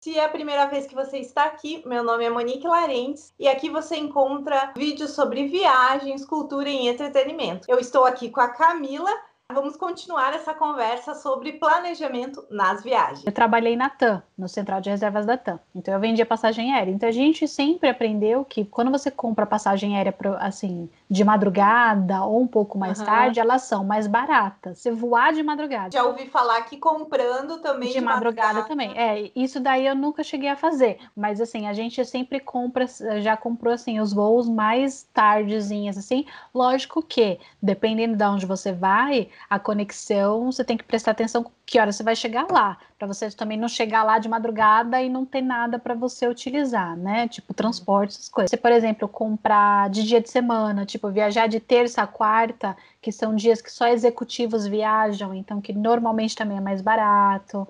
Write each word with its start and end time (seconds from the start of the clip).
Se 0.00 0.16
é 0.16 0.24
a 0.24 0.30
primeira 0.30 0.64
vez 0.64 0.86
que 0.86 0.94
você 0.94 1.18
está 1.18 1.44
aqui, 1.44 1.82
meu 1.86 2.02
nome 2.02 2.24
é 2.24 2.30
Monique 2.30 2.66
Larentes 2.66 3.34
e 3.38 3.46
aqui 3.46 3.68
você 3.68 3.96
encontra 3.96 4.72
vídeos 4.74 5.10
sobre 5.10 5.46
viagens, 5.46 6.24
cultura 6.24 6.70
e 6.70 6.88
entretenimento. 6.88 7.66
Eu 7.68 7.78
estou 7.78 8.06
aqui 8.06 8.30
com 8.30 8.40
a 8.40 8.48
Camila. 8.48 9.10
Vamos 9.52 9.76
continuar 9.76 10.32
essa 10.32 10.54
conversa 10.54 11.14
sobre 11.14 11.54
planejamento 11.54 12.44
nas 12.50 12.82
viagens. 12.82 13.26
Eu 13.26 13.32
trabalhei 13.32 13.76
na 13.76 13.88
TAM, 13.88 14.22
no 14.38 14.48
Central 14.48 14.80
de 14.80 14.90
Reservas 14.90 15.26
da 15.26 15.36
TAM. 15.36 15.58
Então 15.74 15.92
eu 15.92 16.00
vendia 16.00 16.24
passagem 16.24 16.72
aérea. 16.72 16.92
Então 16.92 17.08
a 17.08 17.12
gente 17.12 17.46
sempre 17.48 17.88
aprendeu 17.88 18.44
que 18.44 18.64
quando 18.64 18.90
você 18.90 19.10
compra 19.10 19.44
passagem 19.44 19.96
aérea 19.96 20.14
assim, 20.38 20.88
de 21.08 21.24
madrugada 21.24 22.22
ou 22.22 22.40
um 22.40 22.46
pouco 22.46 22.78
mais 22.78 23.00
uhum. 23.00 23.06
tarde, 23.06 23.40
elas 23.40 23.62
são 23.62 23.84
mais 23.84 24.06
baratas. 24.06 24.78
Você 24.78 24.90
voar 24.90 25.32
de 25.32 25.42
madrugada. 25.42 25.90
Já 25.92 26.04
ouvi 26.04 26.26
falar 26.26 26.62
que 26.62 26.76
comprando 26.76 27.58
também 27.58 27.88
de, 27.88 27.94
de 27.94 28.00
madrugada, 28.00 28.60
madrugada, 28.60 28.68
também. 28.68 28.96
É, 28.96 29.30
isso 29.34 29.58
daí 29.58 29.86
eu 29.86 29.94
nunca 29.94 30.22
cheguei 30.22 30.48
a 30.48 30.56
fazer, 30.56 30.98
mas 31.16 31.40
assim, 31.40 31.66
a 31.66 31.72
gente 31.72 32.04
sempre 32.04 32.38
compra, 32.38 32.86
já 33.20 33.36
comprou 33.36 33.72
assim 33.72 34.00
os 34.00 34.12
voos 34.12 34.48
mais 34.48 35.08
tardezinhas 35.12 35.98
assim. 35.98 36.24
Lógico 36.54 37.02
que 37.02 37.38
dependendo 37.60 38.16
de 38.16 38.24
onde 38.24 38.46
você 38.46 38.72
vai, 38.72 39.28
a 39.48 39.58
conexão, 39.58 40.50
você 40.50 40.64
tem 40.64 40.76
que 40.76 40.84
prestar 40.84 41.12
atenção 41.12 41.50
que 41.66 41.78
hora 41.78 41.92
você 41.92 42.02
vai 42.02 42.14
chegar 42.14 42.46
lá, 42.50 42.78
para 42.98 43.06
você 43.06 43.30
também 43.30 43.58
não 43.58 43.68
chegar 43.68 44.02
lá 44.02 44.18
de 44.18 44.28
madrugada 44.28 45.00
e 45.02 45.08
não 45.08 45.24
ter 45.24 45.40
nada 45.40 45.78
para 45.78 45.94
você 45.94 46.28
utilizar, 46.28 46.96
né? 46.96 47.28
Tipo 47.28 47.54
transporte, 47.54 48.10
essas 48.12 48.28
coisas. 48.28 48.50
Você, 48.50 48.56
por 48.56 48.72
exemplo, 48.72 49.08
comprar 49.08 49.88
de 49.90 50.02
dia 50.02 50.20
de 50.20 50.28
semana, 50.28 50.84
tipo 50.84 51.10
viajar 51.10 51.46
de 51.46 51.60
terça 51.60 52.02
a 52.02 52.06
quarta, 52.06 52.76
que 53.00 53.10
são 53.10 53.34
dias 53.34 53.62
que 53.62 53.72
só 53.72 53.86
executivos 53.88 54.66
viajam, 54.66 55.34
então 55.34 55.60
que 55.60 55.72
normalmente 55.72 56.36
também 56.36 56.58
é 56.58 56.60
mais 56.60 56.80
barato. 56.80 57.66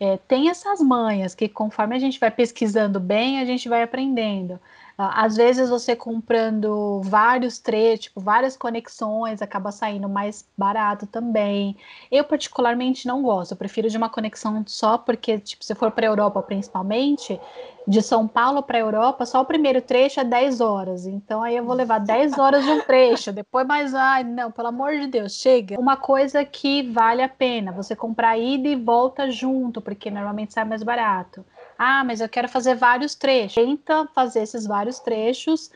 É, 0.00 0.16
tem 0.16 0.50
essas 0.50 0.80
manhas 0.80 1.34
que 1.34 1.48
conforme 1.48 1.94
a 1.94 1.98
gente 1.98 2.18
vai 2.18 2.30
pesquisando 2.30 2.98
bem, 2.98 3.38
a 3.38 3.44
gente 3.44 3.68
vai 3.68 3.82
aprendendo. 3.82 4.58
Ah, 4.96 5.24
às 5.24 5.36
vezes 5.36 5.70
você 5.70 5.96
comprando 5.96 7.00
vários 7.02 7.58
trechos, 7.58 8.04
tipo, 8.04 8.20
várias 8.20 8.56
conexões, 8.56 9.40
acaba 9.40 9.72
saindo 9.72 10.08
mais 10.08 10.46
barato 10.56 11.06
também. 11.06 11.76
Eu 12.10 12.24
particularmente 12.24 13.06
não 13.06 13.22
gosto, 13.22 13.52
eu 13.52 13.56
prefiro 13.56 13.88
de 13.88 13.96
uma 13.96 14.08
conexão 14.08 14.62
só, 14.66 14.98
porque, 14.98 15.38
tipo, 15.38 15.64
se 15.64 15.74
for 15.74 15.90
para 15.90 16.06
a 16.06 16.10
Europa 16.10 16.42
principalmente, 16.42 17.40
de 17.86 18.00
São 18.02 18.28
Paulo 18.28 18.62
para 18.62 18.78
a 18.78 18.80
Europa, 18.80 19.26
só 19.26 19.40
o 19.40 19.44
primeiro 19.44 19.80
trecho 19.80 20.20
é 20.20 20.24
10 20.24 20.60
horas. 20.60 21.06
Então 21.06 21.42
aí 21.42 21.56
eu 21.56 21.64
vou 21.64 21.74
levar 21.74 21.98
10 21.98 22.38
horas 22.38 22.64
de 22.64 22.70
um 22.70 22.80
trecho, 22.80 23.32
depois 23.32 23.66
mais, 23.66 23.94
ai, 23.94 24.24
não, 24.24 24.50
pelo 24.50 24.68
amor 24.68 24.92
de 24.92 25.06
Deus, 25.06 25.32
chega. 25.34 25.78
Uma 25.78 25.96
coisa 25.96 26.44
que 26.44 26.88
vale 26.90 27.22
a 27.22 27.28
pena, 27.28 27.72
você 27.72 27.96
comprar 27.96 28.38
ida 28.38 28.68
e 28.68 28.76
volta 28.76 29.30
junto, 29.30 29.80
porque 29.80 30.10
normalmente 30.10 30.52
sai 30.52 30.64
mais 30.64 30.82
barato. 30.82 31.44
Ah, 31.84 32.04
mas 32.04 32.20
eu 32.20 32.28
quero 32.28 32.48
fazer 32.48 32.76
vários 32.76 33.16
trechos. 33.16 33.54
Tenta 33.56 34.06
fazer 34.14 34.42
esses 34.42 34.64
vários 34.64 35.00
trechos. 35.00 35.68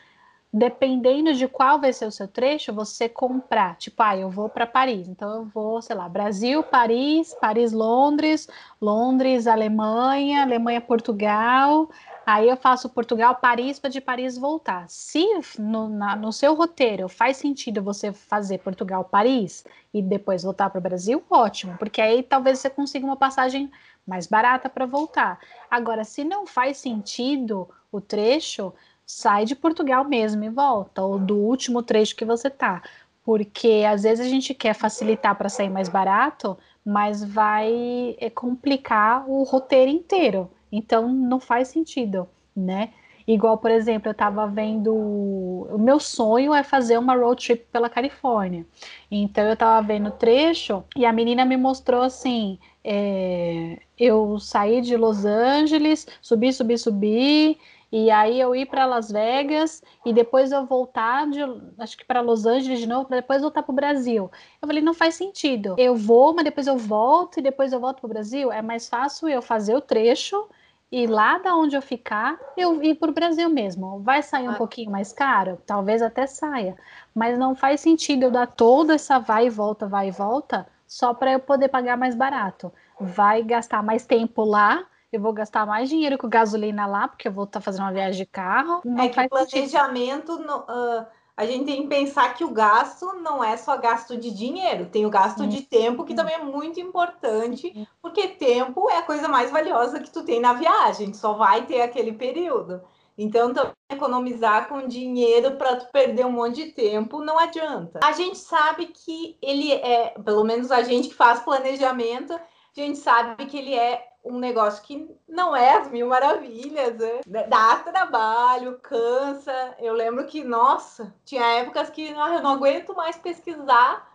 Dependendo 0.52 1.34
de 1.34 1.48
qual 1.48 1.80
vai 1.80 1.92
ser 1.92 2.06
o 2.06 2.12
seu 2.12 2.28
trecho, 2.28 2.72
você 2.72 3.08
comprar. 3.08 3.76
Tipo, 3.76 4.04
ah, 4.04 4.16
eu 4.16 4.30
vou 4.30 4.48
para 4.48 4.68
Paris. 4.68 5.08
Então 5.08 5.34
eu 5.34 5.44
vou, 5.46 5.82
sei 5.82 5.96
lá, 5.96 6.08
Brasil, 6.08 6.62
Paris, 6.62 7.34
Paris, 7.40 7.72
Londres, 7.72 8.46
Londres, 8.80 9.48
Alemanha, 9.48 10.42
Alemanha, 10.42 10.80
Portugal. 10.80 11.90
Aí 12.24 12.48
eu 12.48 12.56
faço 12.56 12.88
Portugal, 12.88 13.34
Paris, 13.34 13.80
para 13.80 13.90
de 13.90 14.00
Paris 14.00 14.38
voltar. 14.38 14.84
Se 14.88 15.26
no, 15.58 15.88
na, 15.88 16.14
no 16.14 16.32
seu 16.32 16.54
roteiro 16.54 17.08
faz 17.08 17.36
sentido 17.36 17.82
você 17.82 18.12
fazer 18.12 18.58
Portugal, 18.58 19.02
Paris 19.02 19.64
e 19.92 20.00
depois 20.00 20.44
voltar 20.44 20.70
para 20.70 20.78
o 20.78 20.82
Brasil, 20.82 21.22
ótimo, 21.28 21.76
porque 21.78 22.00
aí 22.00 22.22
talvez 22.22 22.60
você 22.60 22.70
consiga 22.70 23.04
uma 23.04 23.16
passagem 23.16 23.70
mais 24.06 24.26
barata 24.26 24.68
para 24.68 24.86
voltar. 24.86 25.38
Agora, 25.70 26.04
se 26.04 26.22
não 26.22 26.46
faz 26.46 26.78
sentido 26.78 27.68
o 27.90 28.00
trecho, 28.00 28.72
sai 29.04 29.44
de 29.44 29.56
Portugal 29.56 30.04
mesmo 30.04 30.44
e 30.44 30.48
volta, 30.48 31.02
ou 31.02 31.18
do 31.18 31.36
último 31.36 31.82
trecho 31.82 32.16
que 32.16 32.24
você 32.24 32.48
tá. 32.48 32.82
Porque 33.24 33.84
às 33.88 34.04
vezes 34.04 34.24
a 34.24 34.28
gente 34.28 34.54
quer 34.54 34.74
facilitar 34.74 35.34
para 35.34 35.48
sair 35.48 35.70
mais 35.70 35.88
barato, 35.88 36.56
mas 36.84 37.24
vai 37.24 38.16
é, 38.18 38.30
complicar 38.30 39.28
o 39.28 39.42
roteiro 39.42 39.90
inteiro. 39.90 40.50
Então 40.70 41.08
não 41.08 41.40
faz 41.40 41.68
sentido, 41.68 42.28
né? 42.54 42.92
Igual, 43.26 43.58
por 43.58 43.70
exemplo, 43.70 44.08
eu 44.08 44.12
estava 44.12 44.46
vendo. 44.46 44.94
O 44.94 45.78
meu 45.78 45.98
sonho 45.98 46.54
é 46.54 46.62
fazer 46.62 46.96
uma 46.96 47.16
road 47.16 47.44
trip 47.44 47.66
pela 47.72 47.90
Califórnia. 47.90 48.64
Então 49.10 49.44
eu 49.44 49.54
estava 49.54 49.84
vendo 49.84 50.08
o 50.08 50.12
trecho 50.12 50.84
e 50.94 51.04
a 51.04 51.12
menina 51.12 51.44
me 51.44 51.56
mostrou 51.56 52.02
assim: 52.02 52.58
é, 52.84 53.78
eu 53.98 54.38
saí 54.38 54.80
de 54.80 54.96
Los 54.96 55.24
Angeles, 55.24 56.06
subi, 56.22 56.52
subi, 56.52 56.78
subi, 56.78 57.58
e 57.90 58.10
aí 58.10 58.40
eu 58.40 58.54
ir 58.54 58.66
para 58.66 58.84
Las 58.84 59.10
Vegas 59.10 59.82
e 60.04 60.12
depois 60.12 60.52
eu 60.52 60.66
voltar 60.66 61.28
de, 61.28 61.40
acho 61.78 61.96
que 61.96 62.04
para 62.04 62.20
Los 62.20 62.44
Angeles 62.44 62.78
de 62.78 62.86
novo, 62.86 63.06
para 63.06 63.16
depois 63.16 63.42
voltar 63.42 63.62
para 63.62 63.72
o 63.72 63.74
Brasil. 63.74 64.30
Eu 64.60 64.66
falei, 64.68 64.82
não 64.82 64.94
faz 64.94 65.14
sentido. 65.14 65.74
Eu 65.78 65.94
vou, 65.94 66.34
mas 66.34 66.44
depois 66.44 66.66
eu 66.66 66.76
volto 66.76 67.38
e 67.38 67.42
depois 67.42 67.72
eu 67.72 67.80
volto 67.80 68.00
para 68.00 68.06
o 68.06 68.10
Brasil. 68.10 68.52
É 68.52 68.60
mais 68.60 68.88
fácil 68.88 69.28
eu 69.28 69.40
fazer 69.40 69.74
o 69.74 69.80
trecho 69.80 70.48
e 70.90 71.06
lá 71.06 71.38
da 71.38 71.56
onde 71.56 71.76
eu 71.76 71.82
ficar, 71.82 72.38
eu 72.56 72.82
ir 72.82 72.94
para 72.94 73.10
o 73.10 73.14
Brasil 73.14 73.48
mesmo. 73.50 74.00
Vai 74.00 74.22
sair 74.22 74.48
um 74.48 74.52
ah. 74.52 74.56
pouquinho 74.56 74.90
mais 74.90 75.12
caro? 75.12 75.58
Talvez 75.66 76.00
até 76.00 76.26
saia. 76.26 76.76
Mas 77.14 77.38
não 77.38 77.54
faz 77.54 77.80
sentido 77.80 78.24
eu 78.24 78.30
dar 78.30 78.46
toda 78.46 78.94
essa 78.94 79.18
vai 79.18 79.46
e 79.46 79.50
volta, 79.50 79.86
vai 79.86 80.08
e 80.08 80.12
volta 80.12 80.66
só 80.86 81.12
para 81.12 81.32
eu 81.32 81.40
poder 81.40 81.68
pagar 81.68 81.96
mais 81.96 82.14
barato. 82.14 82.72
Vai 83.00 83.42
gastar 83.42 83.82
mais 83.82 84.06
tempo 84.06 84.44
lá, 84.44 84.84
eu 85.12 85.20
vou 85.20 85.32
gastar 85.32 85.66
mais 85.66 85.88
dinheiro 85.88 86.16
com 86.16 86.28
gasolina 86.28 86.86
lá, 86.86 87.08
porque 87.08 87.28
eu 87.28 87.32
vou 87.32 87.44
estar 87.44 87.60
tá 87.60 87.64
fazendo 87.64 87.82
uma 87.82 87.92
viagem 87.92 88.24
de 88.24 88.26
carro. 88.26 88.80
Não 88.84 89.02
é 89.02 89.08
que 89.08 89.28
planejamento, 89.28 90.38
no, 90.38 90.58
uh, 90.58 91.06
a 91.36 91.44
gente 91.44 91.66
tem 91.66 91.82
que 91.82 91.88
pensar 91.88 92.32
que 92.32 92.44
o 92.44 92.50
gasto 92.50 93.12
não 93.20 93.44
é 93.44 93.56
só 93.58 93.76
gasto 93.76 94.16
de 94.16 94.30
dinheiro, 94.30 94.86
tem 94.86 95.04
o 95.04 95.10
gasto 95.10 95.46
de 95.46 95.60
tempo, 95.60 96.04
que 96.04 96.14
também 96.14 96.36
é 96.36 96.42
muito 96.42 96.80
importante, 96.80 97.86
porque 98.00 98.28
tempo 98.28 98.88
é 98.88 98.96
a 98.98 99.02
coisa 99.02 99.28
mais 99.28 99.50
valiosa 99.50 100.00
que 100.00 100.10
tu 100.10 100.24
tem 100.24 100.40
na 100.40 100.54
viagem, 100.54 101.12
só 101.12 101.34
vai 101.34 101.66
ter 101.66 101.82
aquele 101.82 102.12
período. 102.12 102.80
Então, 103.18 103.52
também 103.52 103.72
economizar 103.90 104.68
com 104.68 104.88
dinheiro 104.88 105.52
para 105.56 105.76
tu 105.76 105.90
perder 105.92 106.26
um 106.26 106.32
monte 106.32 106.64
de 106.64 106.72
tempo 106.72 107.22
não 107.22 107.38
adianta. 107.38 108.00
A 108.02 108.12
gente 108.12 108.38
sabe 108.38 108.86
que 108.86 109.38
ele 109.40 109.72
é, 109.72 110.14
pelo 110.24 110.44
menos 110.44 110.70
a 110.70 110.82
gente 110.82 111.08
que 111.08 111.14
faz 111.14 111.40
planejamento, 111.40 112.32
a 112.32 112.40
gente 112.74 112.98
sabe 112.98 113.46
que 113.46 113.56
ele 113.56 113.74
é 113.74 114.02
um 114.26 114.38
negócio 114.38 114.82
que 114.82 115.08
não 115.28 115.54
é 115.54 115.76
as 115.76 115.88
mil 115.88 116.08
maravilhas, 116.08 116.96
né? 117.26 117.44
dá 117.48 117.76
trabalho, 117.76 118.78
cansa. 118.82 119.74
Eu 119.78 119.94
lembro 119.94 120.26
que, 120.26 120.42
nossa, 120.42 121.14
tinha 121.24 121.60
épocas 121.60 121.90
que 121.90 122.08
ah, 122.16 122.34
eu 122.34 122.42
não 122.42 122.54
aguento 122.54 122.94
mais 122.94 123.16
pesquisar 123.16 124.08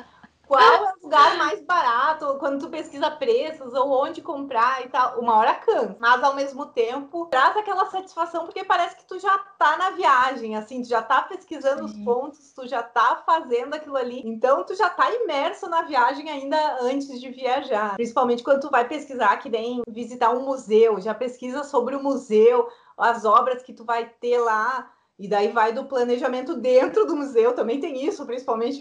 qual 0.51 0.61
é 0.61 0.81
o 0.81 1.03
lugar 1.03 1.37
mais 1.37 1.61
barato, 1.61 2.35
quando 2.37 2.59
tu 2.59 2.69
pesquisa 2.69 3.09
preços 3.09 3.73
ou 3.73 4.03
onde 4.03 4.21
comprar 4.21 4.85
e 4.85 4.89
tal, 4.89 5.17
uma 5.17 5.37
hora 5.37 5.53
cansa, 5.53 5.95
mas 5.97 6.21
ao 6.21 6.35
mesmo 6.35 6.65
tempo 6.65 7.27
traz 7.27 7.55
aquela 7.55 7.85
satisfação 7.85 8.43
porque 8.43 8.65
parece 8.65 8.97
que 8.97 9.05
tu 9.05 9.17
já 9.17 9.37
tá 9.57 9.77
na 9.77 9.91
viagem, 9.91 10.57
assim, 10.57 10.81
tu 10.81 10.89
já 10.89 11.01
tá 11.01 11.21
pesquisando 11.21 11.87
Sim. 11.87 11.99
os 11.99 12.05
pontos, 12.05 12.51
tu 12.53 12.67
já 12.67 12.83
tá 12.83 13.23
fazendo 13.25 13.75
aquilo 13.75 13.95
ali, 13.95 14.21
então 14.25 14.65
tu 14.65 14.75
já 14.75 14.89
tá 14.89 15.09
imerso 15.09 15.69
na 15.69 15.83
viagem 15.83 16.29
ainda 16.29 16.79
antes 16.81 17.21
de 17.21 17.29
viajar, 17.29 17.95
principalmente 17.95 18.43
quando 18.43 18.59
tu 18.59 18.69
vai 18.69 18.85
pesquisar 18.85 19.37
que 19.37 19.49
nem 19.49 19.81
visitar 19.87 20.31
um 20.31 20.43
museu, 20.43 20.99
já 20.99 21.13
pesquisa 21.13 21.63
sobre 21.63 21.95
o 21.95 22.03
museu, 22.03 22.67
as 22.97 23.23
obras 23.23 23.63
que 23.63 23.73
tu 23.73 23.85
vai 23.85 24.05
ter 24.05 24.37
lá, 24.37 24.91
e 25.21 25.27
daí 25.27 25.49
vai 25.49 25.71
do 25.71 25.85
planejamento 25.85 26.55
dentro 26.55 27.05
do 27.05 27.15
museu, 27.15 27.53
também 27.53 27.79
tem 27.79 28.03
isso, 28.03 28.25
principalmente 28.25 28.79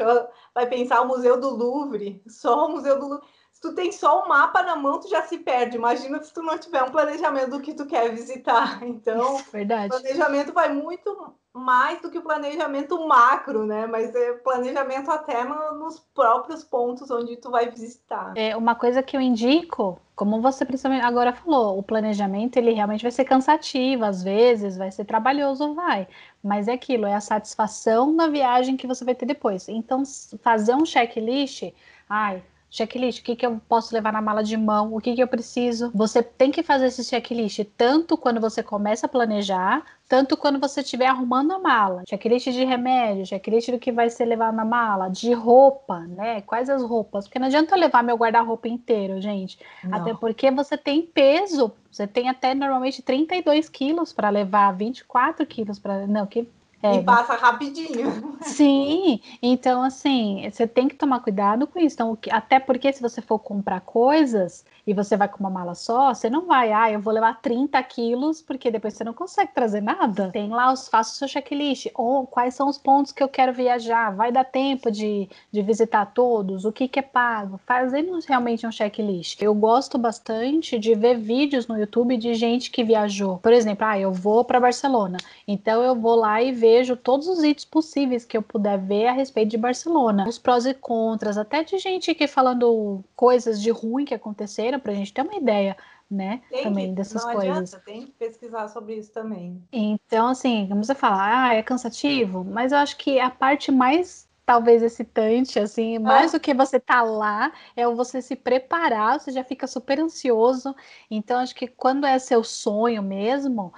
vai 0.55 0.67
pensar 0.67 1.03
o 1.03 1.07
Museu 1.07 1.39
do 1.39 1.51
Louvre, 1.51 2.23
só 2.27 2.67
o 2.67 2.71
Museu 2.71 2.99
do 2.99 3.09
Louvre. 3.09 3.27
Tu 3.61 3.75
tem 3.75 3.93
só 3.93 4.21
o 4.21 4.25
um 4.25 4.29
mapa 4.29 4.63
na 4.63 4.75
mão, 4.75 4.99
tu 4.99 5.09
já 5.09 5.23
se 5.23 5.39
perde. 5.39 5.77
Imagina 5.77 6.23
se 6.23 6.33
tu 6.33 6.43
não 6.43 6.57
tiver 6.57 6.83
um 6.83 6.91
planejamento 6.91 7.51
do 7.51 7.61
que 7.61 7.75
tu 7.75 7.87
quer 7.87 8.11
visitar. 8.11 8.81
Então, 8.83 9.39
Verdade. 9.53 9.87
o 9.87 10.01
planejamento 10.01 10.53
vai 10.53 10.73
muito 10.73 11.35
mais 11.53 12.01
do 12.01 12.11
que 12.11 12.19
o 12.19 12.23
planejamento 12.23 13.07
macro, 13.07 13.67
né? 13.67 13.87
Mas 13.87 14.15
é 14.15 14.33
planejamento 14.35 15.11
até 15.11 15.45
nos 15.45 15.99
próprios 16.15 16.63
pontos 16.63 17.11
onde 17.11 17.37
tu 17.37 17.51
vai 17.51 17.71
visitar. 17.71 18.33
É 18.37 18.57
uma 18.57 18.75
coisa 18.75 19.03
que 19.03 19.17
eu 19.17 19.21
indico, 19.21 20.01
como 20.15 20.41
você 20.41 20.65
principalmente 20.65 21.05
agora 21.05 21.33
falou, 21.33 21.79
o 21.79 21.83
planejamento 21.83 22.57
ele 22.57 22.73
realmente 22.73 23.03
vai 23.03 23.11
ser 23.11 23.25
cansativo, 23.25 24.05
às 24.05 24.23
vezes 24.23 24.77
vai 24.77 24.93
ser 24.93 25.05
trabalhoso, 25.05 25.75
vai. 25.75 26.07
Mas 26.43 26.69
é 26.69 26.73
aquilo, 26.73 27.07
é 27.07 27.15
a 27.15 27.21
satisfação 27.21 28.15
da 28.15 28.29
viagem 28.29 28.77
que 28.77 28.87
você 28.87 29.05
vai 29.05 29.15
ter 29.15 29.27
depois. 29.27 29.69
Então, 29.69 30.03
fazer 30.41 30.75
um 30.75 30.87
checklist, 30.87 31.73
ai, 32.09 32.43
checklist, 32.71 33.21
o 33.21 33.25
que, 33.25 33.35
que 33.35 33.45
eu 33.45 33.61
posso 33.69 33.93
levar 33.93 34.13
na 34.13 34.23
mala 34.23 34.43
de 34.43 34.57
mão, 34.57 34.95
o 34.95 35.01
que, 35.01 35.15
que 35.15 35.23
eu 35.23 35.29
preciso. 35.29 35.91
Você 35.95 36.23
tem 36.23 36.51
que 36.51 36.63
fazer 36.63 36.87
esse 36.87 37.05
checklist 37.05 37.65
tanto 37.77 38.17
quando 38.17 38.41
você 38.41 38.63
começa 38.63 39.07
a 39.07 39.09
planejar, 39.09 39.85
tanto 40.09 40.37
quando 40.37 40.61
você 40.61 40.81
estiver 40.81 41.07
arrumando 41.07 41.53
a 41.53 41.59
mala. 41.59 42.03
Checklist 42.09 42.49
de 42.49 42.65
remédio, 42.65 43.27
checklist 43.27 43.71
do 43.71 43.79
que 43.79 43.91
vai 43.91 44.09
ser 44.09 44.25
levado 44.25 44.55
na 44.55 44.65
mala, 44.65 45.09
de 45.09 45.33
roupa, 45.33 46.01
né? 46.01 46.41
Quais 46.43 46.71
as 46.71 46.83
roupas? 46.83 47.27
Porque 47.27 47.39
não 47.39 47.47
adianta 47.47 47.75
eu 47.75 47.81
levar 47.81 48.03
meu 48.03 48.17
guarda-roupa 48.17 48.69
inteiro, 48.69 49.21
gente. 49.21 49.59
Não. 49.83 49.99
Até 49.99 50.15
porque 50.15 50.51
você 50.51 50.79
tem 50.79 51.03
peso. 51.03 51.73
Você 51.91 52.07
tem 52.07 52.29
até 52.29 52.55
normalmente 52.55 53.03
32 53.03 53.69
quilos 53.69 54.13
para 54.13 54.31
levar, 54.31 54.73
24 54.73 55.45
quilos 55.45 55.79
para. 55.79 56.07
Não, 56.07 56.27
que 56.27 56.49
é, 56.83 56.97
e 56.97 57.05
passa 57.05 57.35
rapidinho. 57.35 58.39
Sim, 58.41 59.21
então 59.43 59.83
assim, 59.83 60.49
você 60.51 60.67
tem 60.67 60.89
que 60.89 60.95
tomar 60.95 61.21
cuidado 61.21 61.67
com 61.67 61.79
isso. 61.79 61.95
Então, 61.95 62.19
até 62.31 62.59
porque 62.59 62.93
se 62.93 63.03
você 63.03 63.21
for 63.21 63.39
comprar 63.39 63.81
coisas, 63.81 64.65
e 64.87 64.95
você 64.95 65.17
vai 65.17 65.29
com 65.29 65.39
uma 65.39 65.51
mala 65.51 65.75
só, 65.75 66.13
você 66.13 66.29
não 66.29 66.47
vai, 66.47 66.73
ah, 66.73 66.91
eu 66.91 67.01
vou 67.01 67.13
levar 67.13 67.41
30 67.41 67.81
quilos, 67.85 68.43
porque 68.43 68.71
depois 68.71 68.95
você 68.95 69.05
não 69.05 69.13
consegue 69.13 69.53
trazer 69.55 69.81
nada. 69.81 70.31
Tem 70.33 70.49
lá 70.49 70.73
os, 70.73 70.89
faça 70.89 71.13
o 71.13 71.15
seu 71.15 71.29
checklist, 71.29 71.87
ou 71.95 72.27
quais 72.27 72.55
são 72.55 72.69
os 72.69 72.79
pontos 72.79 73.13
que 73.13 73.23
eu 73.23 73.29
quero 73.29 73.53
viajar, 73.53 74.11
vai 74.11 74.33
dar 74.33 74.45
tempo 74.45 74.91
de, 74.91 75.29
de 75.53 75.63
visitar 75.63 76.07
todos, 76.07 76.65
o 76.65 76.73
que, 76.73 76.89
que 76.89 76.99
é 76.99 77.03
pago, 77.03 77.61
fazendo 77.67 78.19
realmente 78.27 78.67
um 78.67 78.73
checklist. 78.73 79.41
Eu 79.41 79.55
gosto 79.55 79.99
bastante 79.99 80.79
de 80.79 80.95
ver 80.95 81.17
vídeos 81.17 81.67
no 81.67 81.79
YouTube 81.79 82.17
de 82.17 82.35
gente 82.35 82.71
que 82.71 82.83
viajou. 82.83 83.39
Por 83.39 83.53
exemplo, 83.53 83.87
ah, 83.87 83.99
eu 83.99 84.13
vou 84.13 84.45
para 84.45 84.59
Barcelona, 84.59 85.19
então 85.47 85.83
eu 85.83 85.95
vou 85.95 86.17
lá 86.17 86.43
e 86.43 86.53
vejo 86.53 86.70
todos 86.97 87.29
os 87.29 87.41
vídeos 87.41 87.65
possíveis 87.65 88.25
que 88.25 88.37
eu 88.37 88.43
puder 88.43 88.79
ver 88.79 89.07
a 89.09 89.13
respeito 89.13 89.51
de 89.51 89.59
Barcelona, 89.59 90.29
os 90.29 90.39
prós 90.39 90.67
e 90.67 90.75
contras, 90.75 91.37
até 91.37 91.63
de 91.65 91.79
gente 91.79 92.15
que 92.15 92.27
falando 92.27 93.05
coisas 93.17 93.61
de 93.61 93.71
ruim 93.71 94.05
que 94.05 94.15
aconteceram 94.15 94.79
para 94.79 94.93
a 94.93 94.95
gente 94.95 95.13
ter 95.13 95.23
uma 95.23 95.37
ideia, 95.37 95.77
né? 96.11 96.43
Tem 96.49 96.65
também 96.65 96.89
que, 96.89 96.95
dessas 96.95 97.25
não 97.25 97.33
coisas. 97.33 97.75
Adianta, 97.75 97.85
tem 97.85 98.07
que 98.07 98.13
pesquisar 98.13 98.69
sobre 98.69 98.95
isso 98.95 99.13
também. 99.13 99.63
Então, 99.73 100.29
assim, 100.29 100.67
vamos 100.69 100.89
falar, 100.89 101.49
ah, 101.49 101.55
é 101.55 101.63
cansativo, 101.63 102.45
mas 102.45 102.73
eu 102.73 102.79
acho 102.79 102.97
que 102.97 103.19
a 103.19 103.31
parte 103.31 103.73
mais 103.73 104.30
talvez 104.51 104.83
excitante, 104.83 105.61
assim, 105.61 106.01
mais 106.01 106.35
ah. 106.35 106.37
do 106.37 106.41
que 106.41 106.53
você 106.53 106.81
tá 106.81 107.03
lá, 107.03 107.53
é 107.77 107.87
você 107.87 108.21
se 108.21 108.35
preparar, 108.35 109.21
você 109.21 109.31
já 109.31 109.45
fica 109.45 109.65
super 109.69 110.01
ansioso. 110.01 110.75
Então, 111.09 111.39
acho 111.39 111.55
que 111.55 111.69
quando 111.69 112.05
é 112.05 112.19
seu 112.19 112.43
sonho 112.43 113.01
mesmo, 113.01 113.73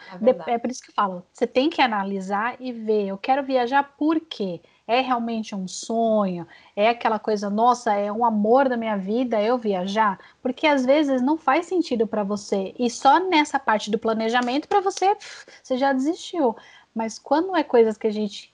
é, 0.47 0.55
é 0.55 0.59
por 0.59 0.71
isso 0.71 0.83
que 0.83 0.89
eu 0.89 0.95
falo, 0.95 1.27
você 1.31 1.47
tem 1.47 1.69
que 1.69 1.83
analisar 1.83 2.57
e 2.59 2.73
ver, 2.73 3.09
eu 3.09 3.19
quero 3.19 3.43
viajar 3.43 3.83
por 3.99 4.19
quê? 4.19 4.63
É 4.87 5.03
realmente 5.03 5.55
um 5.55 5.69
sonho? 5.69 6.47
É 6.75 6.89
aquela 6.89 7.19
coisa, 7.19 7.51
nossa, 7.51 7.93
é 7.93 8.11
um 8.11 8.25
amor 8.25 8.67
da 8.67 8.77
minha 8.79 8.97
vida 8.97 9.43
eu 9.43 9.59
viajar? 9.59 10.19
Porque 10.41 10.67
às 10.67 10.87
vezes 10.87 11.21
não 11.21 11.37
faz 11.37 11.67
sentido 11.67 12.07
para 12.07 12.25
você. 12.25 12.75
E 12.79 12.89
só 12.89 13.21
nessa 13.21 13.59
parte 13.59 13.91
do 13.91 13.99
planejamento, 13.99 14.67
para 14.69 14.81
você, 14.81 15.15
você 15.63 15.77
já 15.77 15.93
desistiu. 15.93 16.57
Mas 16.95 17.19
quando 17.19 17.55
é 17.55 17.63
coisas 17.63 17.99
que 17.99 18.07
a 18.07 18.11
gente 18.11 18.52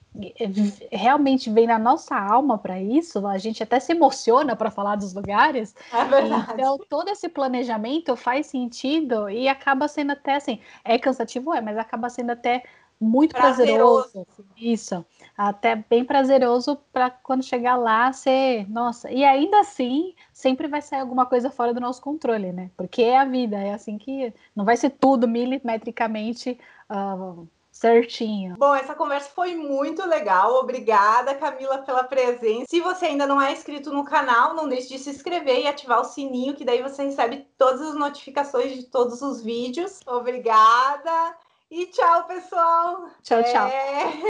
realmente 0.91 1.49
vem 1.49 1.67
na 1.67 1.77
nossa 1.77 2.15
alma 2.15 2.57
para 2.57 2.81
isso, 2.81 3.25
a 3.27 3.37
gente 3.37 3.61
até 3.61 3.79
se 3.79 3.91
emociona 3.91 4.55
para 4.55 4.71
falar 4.71 4.95
dos 4.95 5.13
lugares. 5.13 5.75
É 5.93 6.05
verdade. 6.05 6.53
Então, 6.53 6.77
todo 6.89 7.09
esse 7.09 7.29
planejamento 7.29 8.15
faz 8.15 8.47
sentido 8.47 9.29
e 9.29 9.47
acaba 9.47 9.87
sendo 9.87 10.11
até 10.11 10.35
assim, 10.35 10.59
é 10.83 10.97
cansativo, 10.97 11.53
é, 11.53 11.61
mas 11.61 11.77
acaba 11.77 12.09
sendo 12.09 12.31
até 12.31 12.63
muito 12.99 13.33
prazeroso. 13.33 14.11
prazeroso. 14.11 14.45
Isso 14.57 15.05
até 15.37 15.75
bem 15.75 16.03
prazeroso 16.03 16.77
para 16.91 17.09
quando 17.09 17.43
chegar 17.43 17.77
lá 17.77 18.11
ser, 18.11 18.69
nossa, 18.69 19.09
e 19.09 19.23
ainda 19.23 19.61
assim 19.61 20.13
sempre 20.33 20.67
vai 20.67 20.81
sair 20.81 20.99
alguma 20.99 21.25
coisa 21.25 21.49
fora 21.49 21.73
do 21.73 21.79
nosso 21.79 22.01
controle, 22.01 22.51
né? 22.51 22.69
Porque 22.75 23.01
é 23.03 23.17
a 23.17 23.25
vida, 23.25 23.57
é 23.57 23.73
assim 23.73 23.97
que 23.97 24.33
não 24.53 24.65
vai 24.65 24.75
ser 24.75 24.89
tudo 24.89 25.29
milimetricamente 25.29 26.59
uh, 26.89 27.47
certinho. 27.79 28.55
Bom, 28.57 28.75
essa 28.75 28.93
conversa 28.93 29.29
foi 29.33 29.55
muito 29.55 30.05
legal. 30.05 30.55
Obrigada, 30.55 31.33
Camila, 31.33 31.77
pela 31.77 32.03
presença. 32.03 32.65
Se 32.67 32.81
você 32.81 33.05
ainda 33.05 33.25
não 33.25 33.41
é 33.41 33.53
inscrito 33.53 33.93
no 33.93 34.03
canal, 34.03 34.53
não 34.53 34.67
deixe 34.67 34.89
de 34.89 34.99
se 34.99 35.09
inscrever 35.09 35.61
e 35.61 35.67
ativar 35.67 36.01
o 36.01 36.03
sininho, 36.03 36.55
que 36.55 36.65
daí 36.65 36.81
você 36.81 37.03
recebe 37.03 37.47
todas 37.57 37.81
as 37.81 37.95
notificações 37.95 38.75
de 38.75 38.83
todos 38.83 39.21
os 39.21 39.41
vídeos. 39.41 40.01
Obrigada. 40.05 41.35
E 41.71 41.85
tchau, 41.85 42.25
pessoal. 42.25 43.09
Tchau, 43.23 43.43
tchau. 43.43 43.67
É... 43.67 44.21